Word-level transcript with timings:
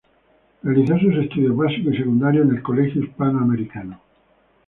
Realizó 0.63 0.97
sus 0.97 1.15
estudios 1.15 1.55
básicos 1.55 1.93
y 1.93 1.97
secundarios 1.97 2.47
en 2.49 2.55
el 2.55 2.63
Colegio 2.63 3.03
Hispano 3.03 3.37
Americano. 3.37 3.99